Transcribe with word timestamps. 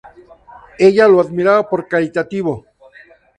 Ella 0.79 1.07
lo 1.07 1.21
admira 1.21 1.61
por 1.69 1.87
caritativo. 1.87 2.65